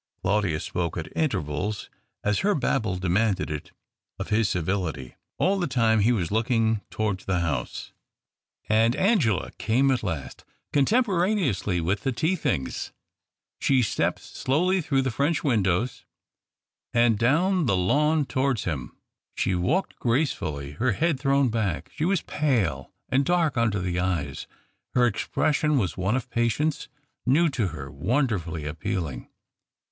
Claudius 0.23 0.63
spoke 0.63 0.97
at 0.97 1.15
intervals, 1.15 1.87
as 2.23 2.39
her 2.39 2.55
babble 2.55 2.95
demanded 2.97 3.51
it 3.51 3.71
of 4.17 4.29
his 4.29 4.49
civility. 4.49 5.13
All 5.37 5.59
the 5.59 5.67
time 5.67 5.99
he 5.99 6.11
was 6.11 6.31
looking 6.31 6.81
towards 6.89 7.25
the 7.25 7.41
house. 7.41 7.93
And 8.67 8.95
Angela 8.95 9.51
came 9.59 9.91
at 9.91 10.01
last— 10.01 10.43
contempora 10.73 11.35
neously 11.35 11.79
with 11.83 12.01
the 12.01 12.11
tea 12.11 12.35
things. 12.35 12.91
She 13.59 13.83
stepped 13.83 14.21
slowly 14.23 14.81
through 14.81 15.03
the 15.03 15.11
French 15.11 15.43
windows 15.43 16.03
and 16.95 17.15
down 17.15 17.67
the 17.67 17.77
lawn 17.77 18.25
towards 18.25 18.63
them. 18.63 18.97
She 19.35 19.53
walked 19.53 19.99
grace 19.99 20.33
fully, 20.33 20.71
her 20.71 20.93
head 20.93 21.19
thrown 21.19 21.49
back. 21.49 21.91
She 21.93 22.05
was 22.05 22.23
pale, 22.23 22.91
and 23.09 23.23
dark 23.23 23.55
under 23.55 23.79
the 23.79 23.99
eyes; 23.99 24.47
her 24.95 25.05
expression 25.05 25.77
was 25.77 25.95
one 25.95 26.15
of 26.15 26.31
patience— 26.31 26.87
new 27.27 27.49
to 27.49 27.67
her, 27.67 27.91
wonderfully 27.91 28.65
appealing. 28.65 29.29